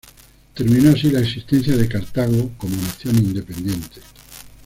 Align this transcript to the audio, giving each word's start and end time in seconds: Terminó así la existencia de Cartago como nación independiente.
Terminó 0.55 0.89
así 0.89 1.11
la 1.11 1.19
existencia 1.19 1.77
de 1.77 1.87
Cartago 1.87 2.49
como 2.57 2.75
nación 2.75 3.17
independiente. 3.17 4.01